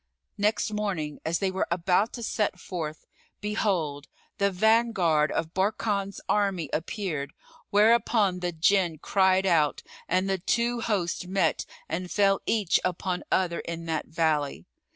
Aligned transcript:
Next 0.39 0.73
morning 0.73 1.19
as 1.23 1.37
they 1.37 1.51
were 1.51 1.67
about 1.69 2.11
to 2.13 2.23
set 2.23 2.59
forth, 2.59 3.05
behold, 3.39 4.07
the 4.39 4.49
vanguard 4.49 5.31
of 5.31 5.53
Barkan's 5.53 6.19
army 6.27 6.71
appeared, 6.73 7.33
whereupon 7.69 8.39
the 8.39 8.51
Jinn 8.51 8.97
cried 8.97 9.45
out 9.45 9.83
and 10.07 10.27
the 10.27 10.39
two 10.39 10.79
hosts 10.81 11.27
met 11.27 11.67
and 11.87 12.09
fell 12.09 12.41
each 12.47 12.79
upon 12.83 13.23
other 13.31 13.59
in 13.59 13.85
that 13.85 14.07
valley. 14.07 14.65